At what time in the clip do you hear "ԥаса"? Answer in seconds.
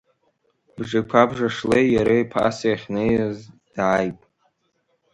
2.31-2.65